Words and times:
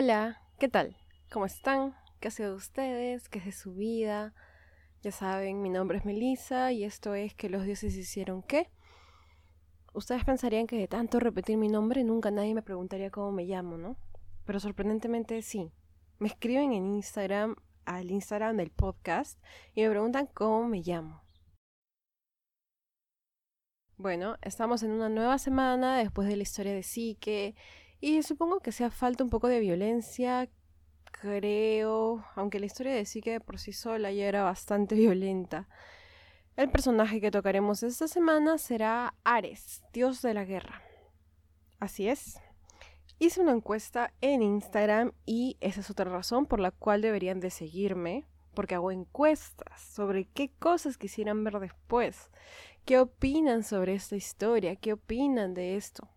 Hola, 0.00 0.40
¿qué 0.60 0.68
tal? 0.68 0.96
¿Cómo 1.28 1.44
están? 1.44 1.92
¿Qué 2.20 2.28
ha 2.28 2.30
sido 2.30 2.50
de 2.50 2.56
ustedes? 2.56 3.28
¿Qué 3.28 3.40
es 3.40 3.46
de 3.46 3.50
su 3.50 3.74
vida? 3.74 4.32
Ya 5.02 5.10
saben, 5.10 5.60
mi 5.60 5.70
nombre 5.70 5.98
es 5.98 6.04
Melissa 6.04 6.70
y 6.70 6.84
esto 6.84 7.16
es 7.16 7.34
que 7.34 7.48
los 7.48 7.64
dioses 7.64 7.96
hicieron 7.96 8.44
qué. 8.44 8.70
Ustedes 9.92 10.24
pensarían 10.24 10.68
que 10.68 10.78
de 10.78 10.86
tanto 10.86 11.18
repetir 11.18 11.56
mi 11.56 11.66
nombre 11.66 12.04
nunca 12.04 12.30
nadie 12.30 12.54
me 12.54 12.62
preguntaría 12.62 13.10
cómo 13.10 13.32
me 13.32 13.42
llamo, 13.42 13.76
¿no? 13.76 13.96
Pero 14.44 14.60
sorprendentemente 14.60 15.42
sí. 15.42 15.72
Me 16.20 16.28
escriben 16.28 16.72
en 16.72 16.94
Instagram, 16.94 17.56
al 17.84 18.12
Instagram 18.12 18.56
del 18.56 18.70
podcast, 18.70 19.42
y 19.74 19.82
me 19.82 19.90
preguntan 19.90 20.28
cómo 20.32 20.68
me 20.68 20.80
llamo. 20.80 21.24
Bueno, 23.96 24.36
estamos 24.42 24.84
en 24.84 24.92
una 24.92 25.08
nueva 25.08 25.38
semana 25.38 25.98
después 25.98 26.28
de 26.28 26.36
la 26.36 26.44
historia 26.44 26.72
de 26.72 26.84
Psique 26.84 27.56
y 28.00 28.22
supongo 28.22 28.60
que 28.60 28.72
sea 28.72 28.90
falta 28.90 29.24
un 29.24 29.30
poco 29.30 29.48
de 29.48 29.60
violencia, 29.60 30.48
creo, 31.10 32.24
aunque 32.36 32.60
la 32.60 32.66
historia 32.66 32.94
de 32.94 33.04
Psique 33.04 33.40
por 33.40 33.58
sí 33.58 33.72
sola 33.72 34.12
ya 34.12 34.26
era 34.26 34.44
bastante 34.44 34.94
violenta. 34.96 35.68
El 36.56 36.70
personaje 36.70 37.20
que 37.20 37.30
tocaremos 37.30 37.82
esta 37.82 38.08
semana 38.08 38.58
será 38.58 39.14
Ares, 39.24 39.82
dios 39.92 40.22
de 40.22 40.34
la 40.34 40.44
guerra. 40.44 40.82
Así 41.78 42.08
es. 42.08 42.40
Hice 43.20 43.40
una 43.40 43.52
encuesta 43.52 44.12
en 44.20 44.42
Instagram 44.42 45.12
y 45.26 45.56
esa 45.60 45.80
es 45.80 45.90
otra 45.90 46.10
razón 46.10 46.46
por 46.46 46.60
la 46.60 46.70
cual 46.70 47.00
deberían 47.00 47.40
de 47.40 47.50
seguirme, 47.50 48.26
porque 48.54 48.74
hago 48.74 48.92
encuestas 48.92 49.80
sobre 49.80 50.26
qué 50.26 50.50
cosas 50.58 50.98
quisieran 50.98 51.42
ver 51.44 51.58
después, 51.58 52.30
qué 52.84 52.98
opinan 52.98 53.62
sobre 53.64 53.94
esta 53.94 54.16
historia, 54.16 54.76
qué 54.76 54.92
opinan 54.92 55.54
de 55.54 55.76
esto. 55.76 56.08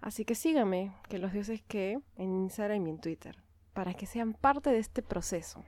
Así 0.00 0.24
que 0.24 0.34
síganme, 0.34 0.94
que 1.08 1.18
los 1.18 1.32
dioses 1.32 1.62
que, 1.62 2.00
en 2.16 2.34
Instagram 2.34 2.86
y 2.86 2.90
en 2.90 3.00
Twitter, 3.00 3.42
para 3.72 3.94
que 3.94 4.06
sean 4.06 4.34
parte 4.34 4.70
de 4.70 4.78
este 4.78 5.02
proceso. 5.02 5.64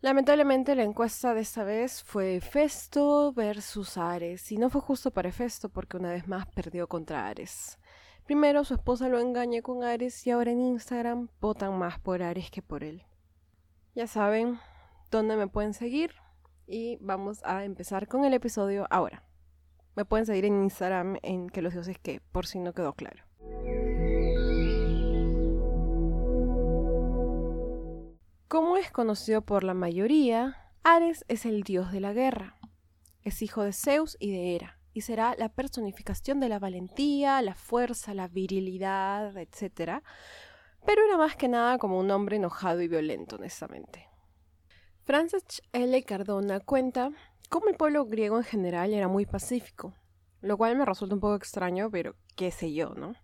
Lamentablemente 0.00 0.74
la 0.74 0.82
encuesta 0.82 1.34
de 1.34 1.40
esta 1.40 1.64
vez 1.64 2.02
fue 2.02 2.40
Festo 2.40 3.32
versus 3.32 3.98
Ares, 3.98 4.52
y 4.52 4.58
no 4.58 4.70
fue 4.70 4.80
justo 4.80 5.10
para 5.10 5.32
Festo 5.32 5.68
porque 5.68 5.96
una 5.96 6.10
vez 6.10 6.28
más 6.28 6.46
perdió 6.46 6.86
contra 6.86 7.26
Ares. 7.26 7.78
Primero 8.24 8.64
su 8.64 8.74
esposa 8.74 9.08
lo 9.08 9.20
engaña 9.20 9.62
con 9.62 9.84
Ares 9.84 10.26
y 10.26 10.30
ahora 10.30 10.50
en 10.50 10.60
Instagram 10.60 11.28
votan 11.40 11.78
más 11.78 11.98
por 12.00 12.22
Ares 12.22 12.50
que 12.50 12.62
por 12.62 12.82
él. 12.82 13.04
Ya 13.94 14.06
saben 14.06 14.58
dónde 15.10 15.36
me 15.36 15.48
pueden 15.48 15.74
seguir 15.74 16.12
y 16.66 16.98
vamos 17.00 17.40
a 17.44 17.64
empezar 17.64 18.08
con 18.08 18.24
el 18.24 18.34
episodio 18.34 18.86
ahora. 18.90 19.22
Me 19.94 20.04
pueden 20.04 20.26
seguir 20.26 20.44
en 20.44 20.62
Instagram 20.62 21.18
en 21.22 21.48
que 21.48 21.62
los 21.62 21.72
dioses 21.72 21.98
que, 21.98 22.20
por 22.20 22.46
si 22.46 22.58
no 22.58 22.74
quedó 22.74 22.92
claro. 22.94 23.25
Como 28.48 28.76
es 28.76 28.92
conocido 28.92 29.42
por 29.42 29.64
la 29.64 29.74
mayoría, 29.74 30.70
Ares 30.84 31.24
es 31.26 31.46
el 31.46 31.64
dios 31.64 31.90
de 31.90 31.98
la 31.98 32.12
guerra. 32.12 32.54
Es 33.22 33.42
hijo 33.42 33.64
de 33.64 33.72
Zeus 33.72 34.16
y 34.20 34.30
de 34.30 34.54
Hera, 34.54 34.78
y 34.92 35.00
será 35.00 35.34
la 35.36 35.48
personificación 35.48 36.38
de 36.38 36.48
la 36.48 36.60
valentía, 36.60 37.42
la 37.42 37.56
fuerza, 37.56 38.14
la 38.14 38.28
virilidad, 38.28 39.36
etc. 39.36 40.00
Pero 40.86 41.04
era 41.04 41.16
más 41.16 41.34
que 41.34 41.48
nada 41.48 41.76
como 41.78 41.98
un 41.98 42.08
hombre 42.12 42.36
enojado 42.36 42.82
y 42.82 42.86
violento, 42.86 43.34
honestamente. 43.34 44.06
Francis 45.02 45.60
L. 45.72 46.00
Cardona 46.04 46.60
cuenta 46.60 47.10
cómo 47.48 47.68
el 47.68 47.74
pueblo 47.74 48.06
griego 48.06 48.36
en 48.36 48.44
general 48.44 48.94
era 48.94 49.08
muy 49.08 49.26
pacífico, 49.26 49.92
lo 50.40 50.56
cual 50.56 50.76
me 50.76 50.84
resulta 50.84 51.16
un 51.16 51.20
poco 51.20 51.34
extraño, 51.34 51.90
pero 51.90 52.14
qué 52.36 52.52
sé 52.52 52.72
yo, 52.72 52.94
¿no? 52.94 53.16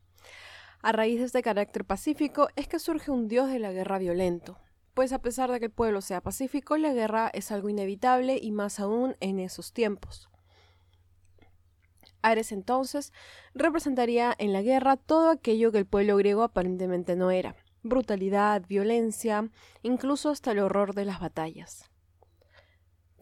A 0.83 0.91
raíz 0.91 1.21
de 1.21 1.27
este 1.27 1.43
carácter 1.43 1.85
pacífico 1.85 2.49
es 2.57 2.67
que 2.67 2.81
surge 2.81 3.13
un 3.13 3.29
dios 3.29 3.49
de 3.49 3.61
la 3.61 3.71
guerra 3.71 3.99
violento, 3.99 4.59
pues 4.95 5.13
a 5.13 5.21
pesar 5.21 5.51
de 5.51 5.59
que 5.59 5.67
el 5.67 5.73
pueblo 5.73 6.01
sea 6.01 6.21
pacífico, 6.21 6.77
la 6.77 6.93
guerra 6.93 7.31
es 7.33 7.51
algo 7.51 7.69
inevitable 7.69 8.39
y 8.41 8.53
más 8.53 8.81
aún 8.81 9.17
en 9.21 9.39
esos 9.39 9.73
tiempos. 9.73 10.29
Ares 12.23 12.53
entonces 12.53 13.13
representaría 13.55 14.35
en 14.39 14.53
la 14.53 14.63
guerra 14.63 14.97
todo 14.97 15.31
aquello 15.31 15.73
que 15.73 15.79
el 15.79 15.87
pueblo 15.87 16.17
griego 16.17 16.43
aparentemente 16.43 17.17
no 17.17 17.31
era, 17.31 17.57
brutalidad, 17.83 18.65
violencia, 18.67 19.51
incluso 19.83 20.31
hasta 20.31 20.53
el 20.53 20.61
horror 20.61 20.95
de 20.95 21.05
las 21.05 21.21
batallas. 21.21 21.91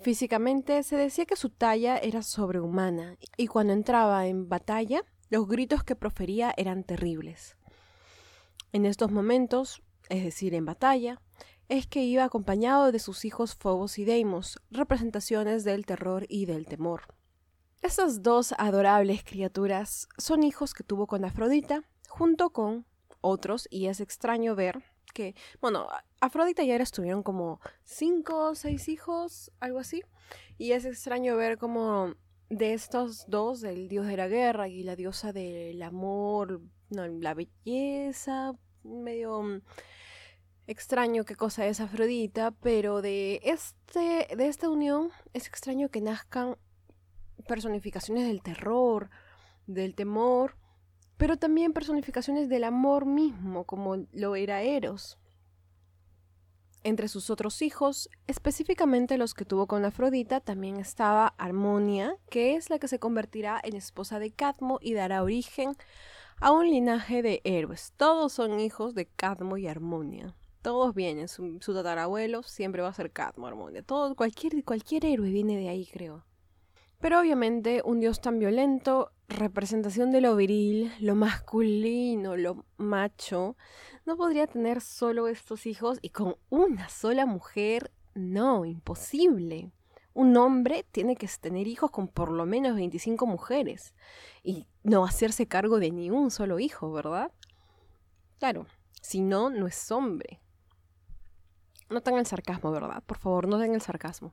Físicamente 0.03 0.83
se 0.83 0.97
decía 0.97 1.27
que 1.27 1.37
su 1.37 1.51
talla 1.51 1.99
era 1.99 2.23
sobrehumana 2.23 3.17
y 3.37 3.47
cuando 3.47 3.73
entraba 3.73 4.27
en 4.27 4.49
batalla 4.49 5.05
los 5.29 5.47
gritos 5.47 5.85
que 5.85 5.95
profería 5.95 6.53
eran 6.57 6.85
terribles. 6.85 7.57
En 8.73 8.87
estos 8.87 9.11
momentos, 9.11 9.83
es 10.09 10.25
decir, 10.25 10.55
en 10.55 10.65
batalla, 10.65 11.21
es 11.71 11.87
que 11.87 12.03
iba 12.03 12.25
acompañado 12.25 12.91
de 12.91 12.99
sus 12.99 13.25
hijos 13.25 13.55
Phobos 13.55 13.97
y 14.01 14.05
Deimos, 14.05 14.59
representaciones 14.73 15.63
del 15.63 15.87
terror 15.87 16.27
y 16.29 16.45
del 16.45 16.67
temor. 16.67 17.03
Estas 17.81 18.25
dos 18.25 18.53
adorables 18.59 19.23
criaturas 19.23 20.09
son 20.19 20.43
hijos 20.43 20.75
que 20.75 20.83
tuvo 20.83 21.07
con 21.07 21.25
Afrodita, 21.25 21.85
junto 22.09 22.51
con 22.51 22.87
otros, 23.21 23.69
y 23.71 23.87
es 23.87 24.01
extraño 24.01 24.57
ver 24.57 24.83
que, 25.15 25.37
bueno, 25.61 25.87
Afrodita 26.21 26.65
y 26.65 26.73
Ares 26.73 26.91
tuvieron 26.91 27.23
como 27.23 27.61
cinco 27.85 28.51
o 28.51 28.55
seis 28.57 28.89
hijos, 28.89 29.53
algo 29.61 29.79
así, 29.79 30.03
y 30.59 30.73
es 30.73 30.85
extraño 30.85 31.37
ver 31.37 31.57
como 31.57 32.17
de 32.49 32.73
estos 32.73 33.27
dos, 33.29 33.63
el 33.63 33.87
dios 33.87 34.09
de 34.09 34.17
la 34.17 34.27
guerra 34.27 34.67
y 34.67 34.83
la 34.83 34.97
diosa 34.97 35.33
del 35.33 35.81
amor, 35.85 36.63
no, 36.89 37.07
la 37.07 37.35
belleza, 37.35 38.55
medio 38.83 39.63
extraño 40.71 41.25
qué 41.25 41.35
cosa 41.35 41.67
es 41.67 41.81
Afrodita, 41.81 42.53
pero 42.53 43.03
de, 43.03 43.41
este, 43.43 44.29
de 44.37 44.47
esta 44.47 44.71
unión 44.71 45.11
es 45.33 45.49
extraño 45.49 45.89
que 45.89 46.01
nazcan 46.01 46.57
personificaciones 47.49 48.29
del 48.29 48.41
terror, 48.41 49.11
del 49.67 49.97
temor, 49.97 50.57
pero 51.17 51.37
también 51.37 51.73
personificaciones 51.73 52.49
del 52.49 52.63
amor 52.63 53.05
mismo, 53.05 53.65
como 53.65 54.07
lo 54.13 54.37
era 54.37 54.63
Eros. 54.63 55.19
Entre 56.85 57.09
sus 57.09 57.31
otros 57.31 57.63
hijos, 57.63 58.09
específicamente 58.29 59.19
los 59.19 59.35
que 59.35 59.45
tuvo 59.45 59.67
con 59.67 59.85
Afrodita, 59.85 60.39
también 60.39 60.77
estaba 60.77 61.35
Armonia, 61.37 62.15
que 62.31 62.55
es 62.55 62.71
la 62.71 62.79
que 62.79 62.87
se 62.87 63.01
convertirá 63.01 63.61
en 63.65 63.75
esposa 63.75 64.21
de 64.21 64.31
Cadmo 64.31 64.79
y 64.81 64.95
dará 64.95 65.25
origen 65.25 65.77
a 66.41 66.53
un 66.53 66.71
linaje 66.71 67.23
de 67.23 67.41
héroes. 67.43 67.93
Todos 67.97 68.33
son 68.33 68.61
hijos 68.61 68.95
de 68.95 69.07
Cadmo 69.07 69.57
y 69.57 69.67
Armonia 69.67 70.37
todos 70.63 70.95
vienen. 70.95 71.29
Su, 71.29 71.59
tatarabuelo 71.59 72.43
siempre 72.43 72.83
va 72.83 72.89
a 72.89 72.95
ser 72.95 73.11
Cadmo. 73.13 73.49
Todo, 73.85 74.15
cualquier, 74.15 74.65
cualquier 74.65 75.05
héroe 75.05 75.31
viene 75.31 75.57
de 75.57 75.69
ahí, 75.69 75.87
creo. 75.87 76.25
Pero 77.01 77.19
obviamente 77.19 77.81
un 77.85 78.01
dios 78.01 78.21
tan 78.21 78.39
violento, 78.39 79.11
representación 79.27 80.11
de 80.13 80.21
lo 80.21 80.37
viril, 80.37 80.93
lo 81.01 81.15
masculino, 81.15 82.37
lo 82.37 82.67
macho, 82.77 83.57
no 84.05 84.19
podría 84.19 84.47
tener 84.47 84.83
solo 84.83 85.27
estos 85.27 85.65
hijos 85.65 85.99
y 86.03 86.11
con 86.11 86.37
una 86.51 86.91
sola 86.91 87.25
mujer, 87.25 87.91
no, 88.15 88.67
imposible. 88.67 89.73
Un 90.13 90.37
hombre 90.37 90.85
tiene 90.93 91.17
que 91.17 91.27
tener 91.41 91.69
hijos 91.69 91.91
con 91.91 92.07
por 92.07 92.31
lo 92.31 92.45
menos 92.45 92.75
25 92.75 93.25
mujeres 93.25 93.95
y 94.43 94.67
no 94.83 95.05
hacerse 95.05 95.47
cargo 95.47 95.79
de 95.79 95.93
ni 95.93 96.11
un 96.11 96.31
solo 96.31 96.59
hijo, 96.59 96.93
¿verdad? 96.93 97.33
Claro, 98.39 98.67
si 99.01 99.21
no, 99.23 99.49
no 99.49 99.67
es 99.67 99.91
hombre. 99.91 100.41
No 101.91 102.01
tengan 102.01 102.21
el 102.21 102.27
sarcasmo, 102.27 102.71
¿verdad? 102.71 103.03
Por 103.05 103.19
favor, 103.19 103.49
no 103.49 103.59
den 103.59 103.75
el 103.75 103.81
sarcasmo. 103.81 104.33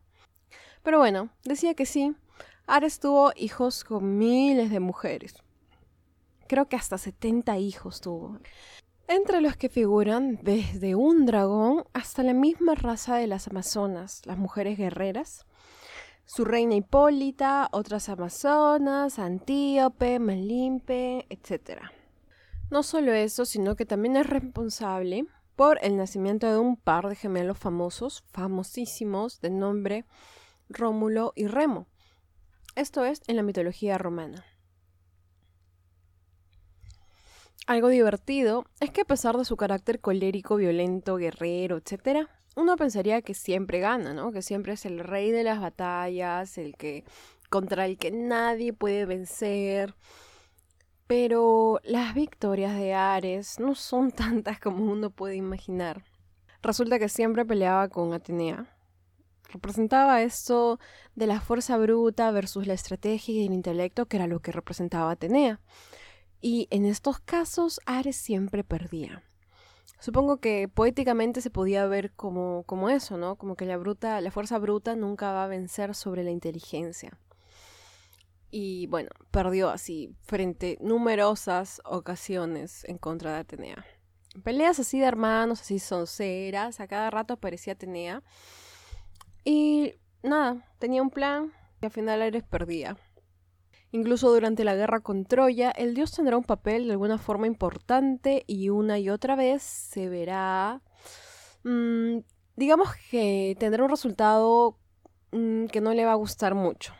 Pero 0.84 1.00
bueno, 1.00 1.30
decía 1.44 1.74
que 1.74 1.86
sí. 1.86 2.16
Ares 2.68 3.00
tuvo 3.00 3.32
hijos 3.36 3.84
con 3.84 4.18
miles 4.18 4.70
de 4.70 4.80
mujeres. 4.80 5.36
Creo 6.48 6.70
que 6.70 6.76
hasta 6.76 6.98
70 6.98 7.58
hijos 7.58 8.00
tuvo. 8.00 8.40
Entre 9.08 9.42
los 9.42 9.58
que 9.58 9.70
figuran 9.70 10.40
desde 10.44 10.96
un 10.96 11.26
dragón 11.26 11.86
hasta 11.94 12.24
la 12.24 12.34
misma 12.34 12.76
raza 12.76 13.16
de 13.16 13.28
las 13.28 13.48
amazonas, 13.48 14.22
las 14.26 14.38
mujeres 14.38 14.78
guerreras, 14.78 15.46
su 16.26 16.44
reina 16.44 16.76
Hipólita, 16.76 17.70
otras 17.72 18.10
amazonas, 18.10 19.18
Antíope, 19.18 20.20
Melimpe, 20.20 21.26
etc. 21.30 21.82
No 22.70 22.84
solo 22.84 23.14
eso, 23.14 23.46
sino 23.46 23.78
que 23.78 23.86
también 23.86 24.18
es 24.18 24.28
responsable 24.28 25.26
por 25.58 25.80
el 25.82 25.98
nacimiento 25.98 26.50
de 26.50 26.60
un 26.60 26.78
par 26.78 27.10
de 27.10 27.16
gemelos 27.16 27.58
famosos, 27.58 28.24
famosísimos, 28.32 29.42
de 29.42 29.50
nombre 29.50 30.06
Rómulo 30.70 31.34
y 31.36 31.48
Remo. 31.48 31.88
Esto 32.76 33.04
es 33.04 33.24
en 33.26 33.38
la 33.38 33.42
mitología 33.42 33.98
romana. 33.98 34.46
Algo 37.66 37.90
divertido 37.90 38.66
es 38.80 38.92
que 38.92 39.02
a 39.02 39.06
pesar 39.06 39.36
de 39.36 39.46
su 39.46 39.58
carácter 39.58 40.00
colérico, 40.00 40.58
violento, 40.58 41.16
guerrero, 41.16 41.78
etc., 41.78 42.28
uno 42.56 42.76
pensaría 42.76 43.24
que 43.24 43.34
siempre 43.34 43.80
gana, 43.80 44.14
¿no? 44.14 44.32
Que 44.32 44.44
siempre 44.44 44.74
es 44.74 44.86
el 44.86 45.00
rey 45.00 45.32
de 45.32 45.44
las 45.44 45.60
batallas, 45.60 46.60
el 46.60 46.76
que 46.78 47.04
contra 47.50 47.88
el 47.88 47.98
que 47.98 48.12
nadie 48.12 48.74
puede 48.74 49.08
vencer. 49.08 49.96
Pero 51.08 51.80
las 51.84 52.14
victorias 52.14 52.76
de 52.76 52.94
Ares 52.94 53.60
no 53.60 53.76
son 53.76 54.12
tantas 54.12 54.60
como 54.60 54.92
uno 54.92 55.10
puede 55.10 55.36
imaginar. 55.36 56.04
Resulta 56.62 57.00
que 57.00 57.10
siempre 57.10 57.46
peleaba 57.46 57.88
con 57.88 58.14
Atenea. 58.14 58.74
Representaba 59.50 60.22
esto 60.22 60.80
de 61.16 61.28
la 61.28 61.40
fuerza 61.40 61.78
bruta 61.78 62.32
versus 62.32 62.68
la 62.68 62.74
estrategia 62.74 63.34
y 63.34 63.46
el 63.46 63.54
intelecto, 63.54 64.06
que 64.06 64.18
era 64.18 64.28
lo 64.28 64.42
que 64.42 64.52
representaba 64.52 65.12
Atenea. 65.12 65.62
Y 66.42 66.68
en 66.70 66.86
estos 66.86 67.20
casos, 67.20 67.80
Ares 67.86 68.18
siempre 68.18 68.66
perdía. 68.66 69.24
Supongo 70.00 70.38
que 70.38 70.68
poéticamente 70.68 71.42
se 71.42 71.50
podía 71.50 71.88
ver 71.88 72.12
como, 72.12 72.64
como 72.64 72.90
eso, 72.90 73.18
¿no? 73.18 73.36
Como 73.38 73.56
que 73.56 73.66
la 73.66 73.78
bruta, 73.78 74.22
la 74.22 74.32
fuerza 74.32 74.60
bruta 74.60 74.96
nunca 74.96 75.32
va 75.32 75.46
a 75.46 75.48
vencer 75.48 75.96
sobre 75.96 76.24
la 76.24 76.32
inteligencia. 76.32 77.18
Y 78.50 78.88
bueno, 78.88 79.10
perdió 79.32 79.70
así 79.70 80.16
frente 80.24 80.78
numerosas 80.82 81.82
ocasiones 81.86 82.84
en 82.86 82.98
contra 82.98 83.34
de 83.34 83.40
Atenea. 83.40 83.86
Peleas 84.44 84.80
así 84.80 85.00
de 85.00 85.06
hermanos, 85.06 85.62
así 85.62 85.80
sonceras, 85.80 86.80
a 86.80 86.88
cada 86.88 87.10
rato 87.10 87.34
aparecía 87.34 87.74
Atenea. 87.74 88.24
Y 89.44 89.94
nada, 90.24 90.66
tenía 90.80 91.02
un 91.02 91.10
plan 91.10 91.52
y 91.82 91.86
al 91.86 91.92
final 91.92 92.22
Ares 92.22 92.44
perdía. 92.44 92.98
Incluso 93.92 94.30
durante 94.32 94.64
la 94.64 94.76
guerra 94.76 95.00
con 95.00 95.26
Troya, 95.26 95.72
el 95.72 95.94
dios 95.94 96.12
tendrá 96.12 96.38
un 96.38 96.44
papel 96.44 96.86
de 96.86 96.92
alguna 96.92 97.18
forma 97.18 97.48
importante 97.48 98.44
y 98.46 98.70
una 98.70 99.00
y 99.00 99.10
otra 99.10 99.36
vez 99.36 99.64
se 99.64 100.10
verá... 100.10 100.82
Mm, 101.64 102.20
digamos 102.56 102.90
que 103.10 103.56
tendrá 103.60 103.84
un 103.84 103.90
resultado 103.90 104.78
mm, 105.32 105.68
que 105.68 105.80
no 105.80 105.94
le 105.94 106.06
va 106.06 106.12
a 106.12 106.16
gustar 106.16 106.54
mucho. 106.54 106.94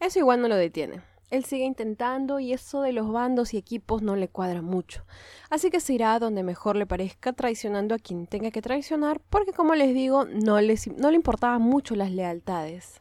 Eso 0.00 0.18
igual 0.18 0.40
no 0.42 0.48
lo 0.48 0.56
detiene. 0.56 1.02
Él 1.30 1.44
sigue 1.44 1.64
intentando 1.64 2.38
y 2.38 2.52
eso 2.52 2.82
de 2.82 2.92
los 2.92 3.10
bandos 3.10 3.52
y 3.52 3.56
equipos 3.56 4.00
no 4.00 4.14
le 4.14 4.28
cuadra 4.28 4.62
mucho. 4.62 5.04
Así 5.50 5.70
que 5.70 5.80
se 5.80 5.94
irá 5.94 6.18
donde 6.20 6.44
mejor 6.44 6.76
le 6.76 6.86
parezca 6.86 7.32
traicionando 7.32 7.94
a 7.94 7.98
quien 7.98 8.26
tenga 8.28 8.50
que 8.52 8.62
traicionar 8.62 9.20
porque 9.28 9.52
como 9.52 9.74
les 9.74 9.92
digo 9.92 10.24
no, 10.24 10.60
les, 10.60 10.86
no 10.86 11.10
le 11.10 11.16
importaban 11.16 11.62
mucho 11.62 11.96
las 11.96 12.12
lealtades. 12.12 13.00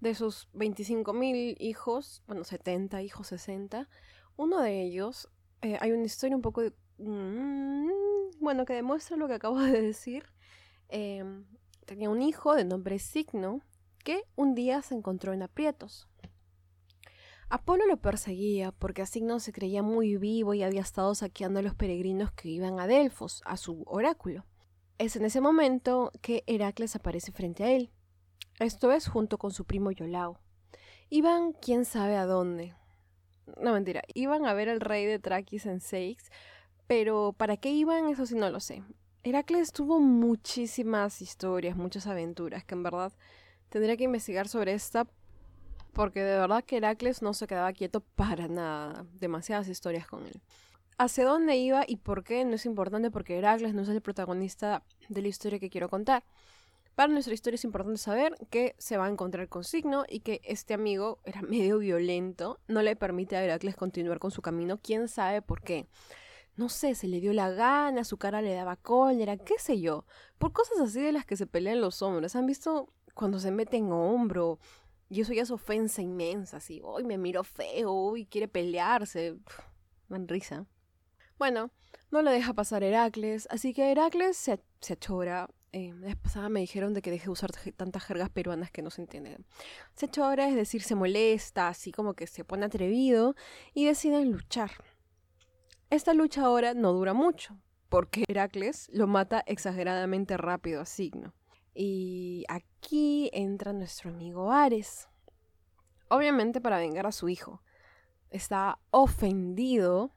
De 0.00 0.14
sus 0.14 0.48
25.000 0.54 1.56
hijos, 1.58 2.22
bueno, 2.26 2.44
70 2.44 3.02
hijos, 3.02 3.26
60, 3.26 3.88
uno 4.36 4.62
de 4.62 4.82
ellos, 4.82 5.28
eh, 5.60 5.76
hay 5.80 5.90
una 5.90 6.04
historia 6.04 6.36
un 6.36 6.42
poco, 6.42 6.62
mm, 6.98 7.90
bueno, 8.38 8.64
que 8.64 8.74
demuestra 8.74 9.16
lo 9.16 9.26
que 9.26 9.34
acabo 9.34 9.58
de 9.60 9.82
decir. 9.82 10.24
Em, 10.88 11.44
tenía 11.88 12.10
un 12.10 12.20
hijo 12.20 12.54
de 12.54 12.66
nombre 12.66 12.98
Signo 12.98 13.62
que 14.04 14.22
un 14.36 14.54
día 14.54 14.82
se 14.82 14.94
encontró 14.94 15.32
en 15.32 15.42
aprietos. 15.42 16.06
Apolo 17.48 17.86
lo 17.86 17.96
perseguía 17.96 18.72
porque 18.72 19.06
Signo 19.06 19.40
se 19.40 19.52
creía 19.52 19.82
muy 19.82 20.18
vivo 20.18 20.52
y 20.52 20.62
había 20.62 20.82
estado 20.82 21.14
saqueando 21.14 21.60
a 21.60 21.62
los 21.62 21.74
peregrinos 21.74 22.30
que 22.32 22.50
iban 22.50 22.78
a 22.78 22.86
Delfos, 22.86 23.40
a 23.46 23.56
su 23.56 23.84
oráculo. 23.86 24.44
Es 24.98 25.16
en 25.16 25.24
ese 25.24 25.40
momento 25.40 26.12
que 26.20 26.44
Heracles 26.46 26.94
aparece 26.94 27.32
frente 27.32 27.64
a 27.64 27.70
él. 27.70 27.90
Esto 28.60 28.92
es 28.92 29.08
junto 29.08 29.38
con 29.38 29.50
su 29.50 29.64
primo 29.64 29.90
Yolao. 29.90 30.40
Iban 31.08 31.54
quién 31.54 31.86
sabe 31.86 32.16
a 32.16 32.26
dónde. 32.26 32.74
No 33.56 33.72
mentira, 33.72 34.02
iban 34.12 34.44
a 34.44 34.52
ver 34.52 34.68
al 34.68 34.80
rey 34.80 35.06
de 35.06 35.18
Traquis 35.18 35.64
en 35.64 35.80
Seix, 35.80 36.30
pero 36.86 37.32
¿para 37.32 37.56
qué 37.56 37.70
iban? 37.70 38.08
Eso 38.08 38.26
sí 38.26 38.34
no 38.34 38.50
lo 38.50 38.60
sé. 38.60 38.82
Heracles 39.28 39.72
tuvo 39.72 40.00
muchísimas 40.00 41.20
historias, 41.20 41.76
muchas 41.76 42.06
aventuras, 42.06 42.64
que 42.64 42.74
en 42.74 42.82
verdad 42.82 43.12
tendría 43.68 43.96
que 43.96 44.04
investigar 44.04 44.48
sobre 44.48 44.72
esta, 44.72 45.06
porque 45.92 46.22
de 46.22 46.38
verdad 46.38 46.64
que 46.64 46.78
Heracles 46.78 47.22
no 47.22 47.34
se 47.34 47.46
quedaba 47.46 47.72
quieto 47.72 48.00
para 48.00 48.48
nada. 48.48 49.04
Demasiadas 49.20 49.68
historias 49.68 50.06
con 50.06 50.26
él. 50.26 50.40
Hacia 50.96 51.24
dónde 51.24 51.56
iba 51.56 51.84
y 51.86 51.96
por 51.96 52.24
qué 52.24 52.44
no 52.44 52.54
es 52.54 52.66
importante 52.66 53.10
porque 53.10 53.38
Heracles 53.38 53.74
no 53.74 53.82
es 53.82 53.88
el 53.88 54.00
protagonista 54.00 54.82
de 55.08 55.22
la 55.22 55.28
historia 55.28 55.58
que 55.58 55.70
quiero 55.70 55.88
contar. 55.88 56.24
Para 56.94 57.12
nuestra 57.12 57.34
historia 57.34 57.56
es 57.56 57.64
importante 57.64 57.98
saber 57.98 58.34
que 58.50 58.74
se 58.78 58.96
va 58.96 59.06
a 59.06 59.08
encontrar 59.10 59.48
con 59.48 59.62
Signo 59.62 60.04
y 60.08 60.20
que 60.20 60.40
este 60.42 60.74
amigo 60.74 61.20
era 61.24 61.42
medio 61.48 61.78
violento, 61.78 62.58
no 62.66 62.82
le 62.82 62.96
permite 62.96 63.36
a 63.36 63.44
Heracles 63.44 63.76
continuar 63.76 64.18
con 64.18 64.30
su 64.30 64.42
camino, 64.42 64.80
quién 64.82 65.06
sabe 65.06 65.42
por 65.42 65.62
qué. 65.62 65.86
No 66.58 66.68
sé, 66.68 66.96
se 66.96 67.06
le 67.06 67.20
dio 67.20 67.32
la 67.32 67.50
gana, 67.50 68.02
su 68.02 68.16
cara 68.16 68.42
le 68.42 68.52
daba 68.52 68.74
cólera, 68.74 69.36
qué 69.36 69.54
sé 69.60 69.80
yo. 69.80 70.04
Por 70.38 70.52
cosas 70.52 70.80
así 70.80 71.00
de 71.00 71.12
las 71.12 71.24
que 71.24 71.36
se 71.36 71.46
pelean 71.46 71.80
los 71.80 72.02
hombres. 72.02 72.34
¿Han 72.34 72.46
visto 72.46 72.92
cuando 73.14 73.38
se 73.38 73.52
meten 73.52 73.92
hombro? 73.92 74.58
Y 75.08 75.20
eso 75.20 75.32
ya 75.32 75.42
es 75.42 75.52
ofensa 75.52 76.02
inmensa, 76.02 76.56
así, 76.56 76.80
hoy 76.82 77.04
me 77.04 77.16
miro 77.16 77.44
feo, 77.44 78.16
y 78.16 78.26
quiere 78.26 78.48
pelearse. 78.48 79.38
dan 80.08 80.26
risa. 80.26 80.66
Bueno, 81.38 81.70
no 82.10 82.22
le 82.22 82.32
deja 82.32 82.52
pasar 82.54 82.82
Heracles, 82.82 83.46
así 83.52 83.72
que 83.72 83.92
Heracles 83.92 84.36
se, 84.36 84.60
se 84.80 84.94
achora, 84.94 85.48
eh, 85.70 85.92
la 86.00 86.08
vez 86.08 86.16
pasada 86.16 86.48
me 86.48 86.58
dijeron 86.58 86.92
de 86.92 87.02
que 87.02 87.12
deje 87.12 87.26
de 87.26 87.30
usar 87.30 87.52
tantas 87.76 88.02
jergas 88.02 88.30
peruanas 88.30 88.72
que 88.72 88.82
no 88.82 88.90
se 88.90 89.02
entienden. 89.02 89.46
Se 89.94 90.06
hecho 90.06 90.24
ahora 90.24 90.48
es 90.48 90.56
decir, 90.56 90.82
se 90.82 90.96
molesta, 90.96 91.68
así 91.68 91.92
como 91.92 92.14
que 92.14 92.26
se 92.26 92.44
pone 92.44 92.66
atrevido 92.66 93.36
y 93.74 93.84
deciden 93.84 94.32
luchar. 94.32 94.72
Esta 95.90 96.12
lucha 96.12 96.44
ahora 96.44 96.74
no 96.74 96.92
dura 96.92 97.14
mucho, 97.14 97.56
porque 97.88 98.24
Heracles 98.28 98.90
lo 98.92 99.06
mata 99.06 99.42
exageradamente 99.46 100.36
rápido 100.36 100.82
a 100.82 100.84
Signo. 100.84 101.32
Y 101.74 102.44
aquí 102.48 103.30
entra 103.32 103.72
nuestro 103.72 104.10
amigo 104.10 104.52
Ares. 104.52 105.08
Obviamente 106.08 106.60
para 106.60 106.76
vengar 106.76 107.06
a 107.06 107.12
su 107.12 107.30
hijo. 107.30 107.62
Está 108.28 108.78
ofendido 108.90 110.12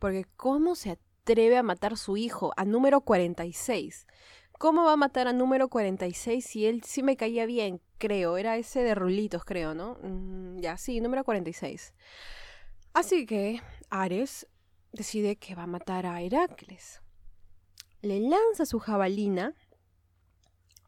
porque 0.00 0.24
¿cómo 0.36 0.74
se 0.74 0.90
atreve 0.90 1.56
a 1.56 1.62
matar 1.62 1.92
a 1.92 1.96
su 1.96 2.16
hijo 2.16 2.52
a 2.56 2.64
número 2.64 3.02
46? 3.02 4.08
¿Cómo 4.58 4.84
va 4.84 4.94
a 4.94 4.96
matar 4.96 5.28
a 5.28 5.32
número 5.32 5.68
46 5.68 6.44
si 6.44 6.66
él 6.66 6.82
sí 6.82 7.04
me 7.04 7.16
caía 7.16 7.46
bien? 7.46 7.80
Creo, 7.98 8.38
era 8.38 8.56
ese 8.56 8.82
de 8.82 8.96
rulitos, 8.96 9.44
creo, 9.44 9.74
¿no? 9.74 9.98
Mm, 10.02 10.58
ya, 10.58 10.76
sí, 10.78 11.00
número 11.00 11.22
46. 11.22 11.94
Así 12.92 13.24
que 13.24 13.60
Ares 13.90 14.48
decide 14.92 15.36
que 15.36 15.54
va 15.54 15.64
a 15.64 15.66
matar 15.66 16.06
a 16.06 16.20
Heracles. 16.20 17.00
Le 18.02 18.20
lanza 18.20 18.66
su 18.66 18.78
jabalina, 18.78 19.54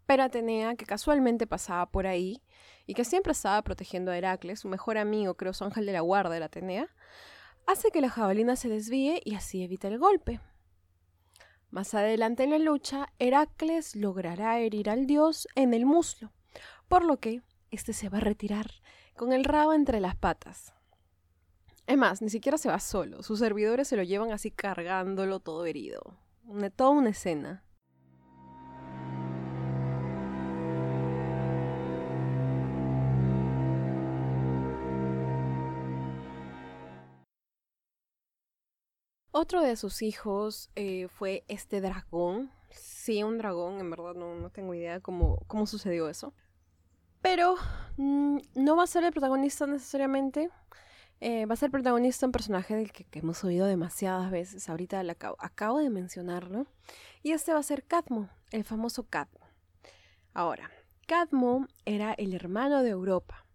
pero 0.07 0.23
Atenea, 0.23 0.75
que 0.75 0.87
casualmente 0.87 1.47
pasaba 1.47 1.91
por 1.91 2.07
ahí 2.07 2.43
y 2.87 2.95
que 2.95 3.05
siempre 3.05 3.33
estaba 3.33 3.63
protegiendo 3.63 4.11
a 4.11 4.19
Heracles, 4.19 4.61
su 4.61 4.69
mejor 4.69 4.99
amigo, 4.99 5.35
creo, 5.35 5.55
su 5.55 5.65
ángel 5.65 5.87
de 5.87 5.93
la 5.93 6.01
guarda 6.01 6.37
era 6.37 6.47
Atenea, 6.47 6.89
hace 7.67 7.91
que 7.91 8.01
la 8.01 8.11
jabalina 8.11 8.57
se 8.57 8.69
desvíe 8.69 9.23
y 9.25 9.35
así 9.35 9.63
evita 9.63 9.89
el 9.89 9.99
golpe. 9.99 10.41
Más 11.71 11.95
adelante 11.95 12.45
en 12.45 12.51
la 12.51 12.59
lucha, 12.59 13.09
Heracles 13.19 13.97
logrará 13.97 14.61
herir 14.61 14.91
al 14.91 15.07
dios 15.07 15.49
en 15.55 15.75
el 15.75 15.87
muslo, 15.87 16.33
por 16.89 17.05
lo 17.05 17.19
que 17.19 17.43
éste 17.71 17.93
se 17.93 18.09
va 18.09 18.19
a 18.19 18.21
retirar 18.21 18.71
con 19.17 19.33
el 19.33 19.45
rabo 19.45 19.73
entre 19.73 20.01
las 20.01 20.15
patas. 20.15 20.75
Es 21.87 21.99
más, 21.99 22.23
ni 22.23 22.31
siquiera 22.31 22.57
se 22.57 22.71
va 22.71 22.81
solo, 22.81 23.23
sus 23.23 23.39
servidores 23.41 23.89
se 23.89 23.97
lo 23.97 24.03
llevan 24.03 24.33
así 24.33 24.51
cargándolo 24.51 25.41
todo 25.41 25.67
herido. 25.67 26.17
Una, 26.47 26.71
toda 26.71 26.91
una 26.91 27.11
escena. 27.11 27.63
Otro 39.37 39.61
de 39.61 39.77
sus 39.77 40.01
hijos 40.01 40.71
eh, 40.77 41.09
fue 41.09 41.45
este 41.49 41.83
dragón. 41.83 42.51
Sí, 42.71 43.23
un 43.23 43.37
dragón, 43.37 43.79
en 43.81 43.91
verdad 43.91 44.15
no, 44.15 44.49
tengo 44.51 44.75
idea 44.75 45.01
cómo, 45.01 45.43
cómo 45.49 45.67
sucedió 45.67 46.09
eso. 46.09 46.33
Pero 47.21 47.57
mm, 47.99 48.39
no 48.55 48.77
va 48.77 48.85
a 48.85 48.87
ser 48.87 49.05
el 49.05 49.13
protagonista 49.13 49.67
necesariamente. 49.67 50.51
Eh, 51.21 51.47
va 51.47 51.55
a 51.55 51.57
ser 51.57 51.71
protagonista 51.71 52.27
un 52.27 52.33
personaje 52.33 52.75
del 52.75 52.93
que, 52.93 53.07
hemos 53.19 53.45
oído 53.45 53.67
demasiadas 53.67 54.31
veces. 54.31 54.69
Ahorita 54.69 55.01
acabo, 55.01 55.37
acabo, 55.39 55.79
de 55.79 55.91
mencionarlo. 55.91 56.67
Y 57.23 57.33
este 57.33 57.53
va 57.53 57.61
a 57.61 57.63
ser 57.63 57.85
Cadmo, 57.85 58.29
el 58.51 58.65
famoso 58.65 59.05
Cadmo. 59.05 59.41
Ahora, 60.33 60.71
Cadmo 61.07 61.67
era 61.85 62.13
el 62.15 62.35
hermano 62.35 62.83
de 62.83 62.91
Europa. 62.91 63.47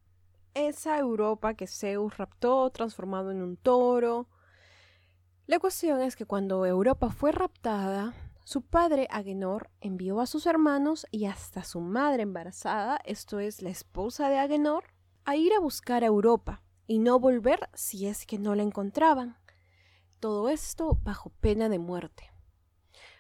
Esa 0.53 0.97
Europa 0.97 1.53
que 1.53 1.67
Zeus 1.67 2.17
raptó, 2.17 2.69
transformado 2.71 3.31
en 3.31 3.41
un 3.41 3.55
toro, 3.55 4.27
la 5.45 5.59
cuestión 5.59 6.01
es 6.01 6.15
que 6.15 6.25
cuando 6.25 6.65
Europa 6.65 7.09
fue 7.09 7.31
raptada, 7.31 8.13
su 8.45 8.61
padre 8.61 9.07
Agenor 9.11 9.69
envió 9.79 10.21
a 10.21 10.25
sus 10.25 10.45
hermanos 10.47 11.05
y 11.11 11.25
hasta 11.25 11.63
su 11.63 11.81
madre 11.81 12.23
embarazada, 12.23 12.99
esto 13.05 13.39
es 13.39 13.61
la 13.61 13.69
esposa 13.69 14.29
de 14.29 14.39
Agenor, 14.39 14.85
a 15.25 15.35
ir 15.35 15.53
a 15.53 15.59
buscar 15.59 16.03
a 16.03 16.07
Europa 16.07 16.63
y 16.89 16.98
no 16.98 17.19
volver 17.19 17.69
si 17.75 18.08
es 18.08 18.25
que 18.25 18.39
no 18.39 18.55
la 18.55 18.63
encontraban. 18.63 19.38
Todo 20.19 20.50
esto 20.50 20.98
bajo 21.03 21.29
pena 21.29 21.69
de 21.69 21.77
muerte. 21.77 22.31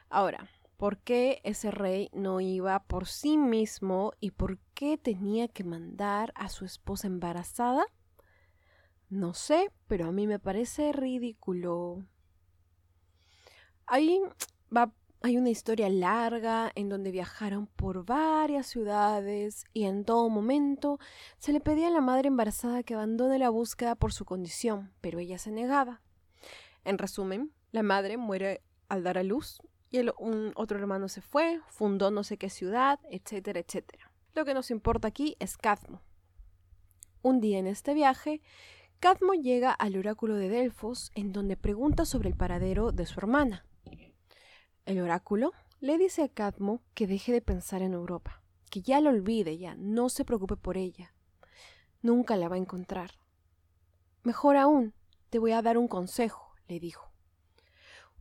Ahora, 0.09 0.49
¿por 0.75 0.97
qué 0.97 1.39
ese 1.43 1.69
rey 1.69 2.09
no 2.11 2.41
iba 2.41 2.79
por 2.85 3.05
sí 3.05 3.37
mismo 3.37 4.13
y 4.19 4.31
por 4.31 4.57
qué 4.73 4.97
tenía 4.97 5.47
que 5.49 5.63
mandar 5.63 6.33
a 6.35 6.49
su 6.49 6.65
esposa 6.65 7.05
embarazada? 7.05 7.85
No 9.07 9.35
sé, 9.35 9.71
pero 9.87 10.07
a 10.07 10.11
mí 10.11 10.25
me 10.25 10.39
parece 10.39 10.91
ridículo. 10.91 12.03
Ahí 13.85 14.19
va, 14.75 14.91
hay 15.21 15.37
una 15.37 15.49
historia 15.49 15.89
larga 15.89 16.71
en 16.75 16.87
donde 16.87 17.11
viajaron 17.11 17.67
por 17.67 18.05
varias 18.05 18.67
ciudades 18.67 19.65
y 19.73 19.83
en 19.83 20.05
todo 20.05 20.29
momento 20.29 20.99
se 21.39 21.51
le 21.51 21.59
pedía 21.59 21.89
a 21.89 21.91
la 21.91 22.01
madre 22.01 22.29
embarazada 22.29 22.83
que 22.83 22.93
abandone 22.93 23.37
la 23.37 23.49
búsqueda 23.49 23.95
por 23.95 24.13
su 24.13 24.23
condición, 24.23 24.93
pero 25.01 25.19
ella 25.19 25.37
se 25.37 25.51
negaba. 25.51 26.01
En 26.85 26.97
resumen, 26.97 27.51
la 27.71 27.83
madre 27.83 28.15
muere 28.15 28.61
al 28.87 29.03
dar 29.03 29.17
a 29.17 29.23
luz 29.23 29.61
y 29.89 29.97
el, 29.97 30.13
un 30.17 30.53
otro 30.55 30.79
hermano 30.79 31.09
se 31.09 31.21
fue, 31.21 31.59
fundó 31.67 32.11
no 32.11 32.23
sé 32.23 32.37
qué 32.37 32.49
ciudad, 32.49 32.99
etcétera, 33.11 33.59
etcétera. 33.59 34.11
Lo 34.35 34.45
que 34.45 34.53
nos 34.53 34.71
importa 34.71 35.09
aquí 35.09 35.35
es 35.39 35.57
Cadmo. 35.57 36.01
Un 37.21 37.41
día 37.41 37.59
en 37.59 37.67
este 37.67 37.93
viaje, 37.93 38.41
Cadmo 39.01 39.33
llega 39.33 39.71
al 39.71 39.97
oráculo 39.97 40.35
de 40.35 40.47
Delfos, 40.47 41.11
en 41.13 41.33
donde 41.33 41.57
pregunta 41.57 42.05
sobre 42.05 42.29
el 42.29 42.35
paradero 42.35 42.93
de 42.93 43.05
su 43.05 43.19
hermana. 43.19 43.65
El 44.89 45.01
oráculo 45.01 45.53
le 45.81 45.99
dice 45.99 46.23
a 46.23 46.29
Cadmo 46.29 46.81
que 46.95 47.05
deje 47.05 47.31
de 47.31 47.43
pensar 47.43 47.83
en 47.83 47.93
Europa, 47.93 48.41
que 48.71 48.81
ya 48.81 48.99
la 48.99 49.11
olvide 49.11 49.55
ya, 49.55 49.75
no 49.75 50.09
se 50.09 50.25
preocupe 50.25 50.55
por 50.55 50.77
ella. 50.77 51.13
Nunca 52.01 52.35
la 52.35 52.49
va 52.49 52.55
a 52.55 52.57
encontrar. 52.57 53.11
Mejor 54.23 54.57
aún, 54.57 54.95
te 55.29 55.37
voy 55.37 55.51
a 55.51 55.61
dar 55.61 55.77
un 55.77 55.87
consejo, 55.87 56.55
le 56.67 56.79
dijo. 56.79 57.11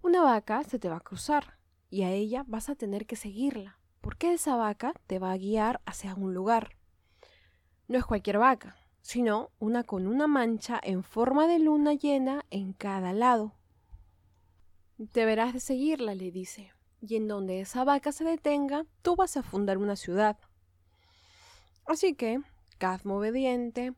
Una 0.02 0.22
vaca 0.22 0.62
se 0.62 0.78
te 0.78 0.90
va 0.90 0.96
a 0.96 1.00
cruzar 1.00 1.56
y 1.88 2.02
a 2.02 2.10
ella 2.10 2.44
vas 2.46 2.68
a 2.68 2.74
tener 2.74 3.06
que 3.06 3.16
seguirla, 3.16 3.78
porque 4.02 4.34
esa 4.34 4.54
vaca 4.54 4.92
te 5.06 5.18
va 5.18 5.32
a 5.32 5.38
guiar 5.38 5.80
hacia 5.86 6.14
un 6.14 6.34
lugar. 6.34 6.76
No 7.86 7.96
es 7.96 8.04
cualquier 8.04 8.36
vaca, 8.36 8.76
sino 9.00 9.52
una 9.58 9.84
con 9.84 10.06
una 10.06 10.26
mancha 10.26 10.78
en 10.82 11.02
forma 11.02 11.46
de 11.46 11.60
luna 11.60 11.94
llena 11.94 12.44
en 12.50 12.74
cada 12.74 13.14
lado. 13.14 13.57
Deberás 14.98 15.54
de 15.54 15.60
seguirla, 15.60 16.14
le 16.14 16.30
dice, 16.30 16.72
y 17.00 17.16
en 17.16 17.28
donde 17.28 17.60
esa 17.60 17.84
vaca 17.84 18.12
se 18.12 18.24
detenga, 18.24 18.84
tú 19.02 19.16
vas 19.16 19.36
a 19.36 19.42
fundar 19.42 19.78
una 19.78 19.96
ciudad. 19.96 20.36
Así 21.86 22.14
que, 22.14 22.40
Cadmo 22.78 23.16
obediente, 23.16 23.94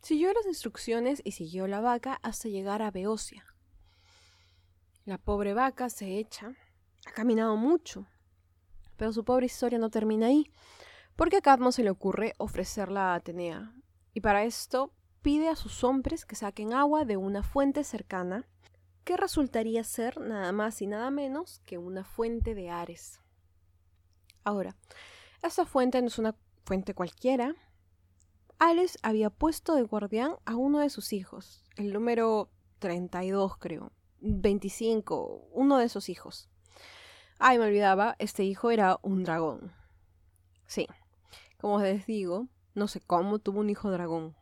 siguió 0.00 0.32
las 0.32 0.46
instrucciones 0.46 1.20
y 1.24 1.32
siguió 1.32 1.66
la 1.66 1.80
vaca 1.80 2.18
hasta 2.22 2.48
llegar 2.48 2.82
a 2.82 2.90
Beocia. 2.90 3.44
La 5.04 5.18
pobre 5.18 5.54
vaca 5.54 5.90
se 5.90 6.18
echa 6.18 6.54
ha 7.06 7.12
caminado 7.12 7.56
mucho. 7.56 8.06
Pero 8.96 9.12
su 9.12 9.24
pobre 9.24 9.46
historia 9.46 9.78
no 9.78 9.90
termina 9.90 10.26
ahí, 10.26 10.50
porque 11.16 11.38
a 11.38 11.40
Cadmo 11.40 11.72
se 11.72 11.82
le 11.82 11.90
ocurre 11.90 12.34
ofrecerla 12.38 13.12
a 13.12 13.14
Atenea, 13.16 13.74
y 14.12 14.20
para 14.20 14.44
esto 14.44 14.92
pide 15.22 15.48
a 15.48 15.56
sus 15.56 15.84
hombres 15.84 16.24
que 16.24 16.36
saquen 16.36 16.72
agua 16.72 17.04
de 17.04 17.16
una 17.16 17.42
fuente 17.42 17.84
cercana, 17.84 18.46
que 19.04 19.16
resultaría 19.16 19.84
ser 19.84 20.20
nada 20.20 20.50
más 20.52 20.80
y 20.82 20.86
nada 20.86 21.10
menos 21.10 21.60
que 21.66 21.78
una 21.78 22.04
fuente 22.04 22.54
de 22.54 22.70
Ares. 22.70 23.20
Ahora, 24.42 24.76
esta 25.42 25.66
fuente 25.66 26.00
no 26.00 26.08
es 26.08 26.18
una 26.18 26.34
fuente 26.64 26.94
cualquiera. 26.94 27.54
Ares 28.58 28.98
había 29.02 29.30
puesto 29.30 29.74
de 29.74 29.82
guardián 29.82 30.36
a 30.44 30.56
uno 30.56 30.80
de 30.80 30.90
sus 30.90 31.12
hijos, 31.12 31.62
el 31.76 31.92
número 31.92 32.50
32 32.78 33.56
creo, 33.58 33.92
25, 34.20 35.48
uno 35.52 35.78
de 35.78 35.84
esos 35.84 36.08
hijos. 36.08 36.48
Ay, 37.38 37.58
me 37.58 37.64
olvidaba, 37.64 38.16
este 38.18 38.44
hijo 38.44 38.70
era 38.70 38.98
un 39.02 39.24
dragón. 39.24 39.72
Sí, 40.66 40.86
como 41.58 41.80
les 41.80 42.06
digo, 42.06 42.48
no 42.74 42.88
sé 42.88 43.00
cómo 43.00 43.38
tuvo 43.38 43.60
un 43.60 43.70
hijo 43.70 43.90
dragón. 43.90 44.34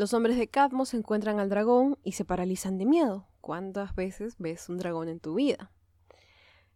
Los 0.00 0.14
hombres 0.14 0.38
de 0.38 0.48
Cadmo 0.48 0.86
se 0.86 0.96
encuentran 0.96 1.40
al 1.40 1.50
dragón 1.50 1.98
y 2.02 2.12
se 2.12 2.24
paralizan 2.24 2.78
de 2.78 2.86
miedo. 2.86 3.26
¿Cuántas 3.42 3.94
veces 3.94 4.36
ves 4.38 4.70
un 4.70 4.78
dragón 4.78 5.10
en 5.10 5.20
tu 5.20 5.34
vida? 5.34 5.70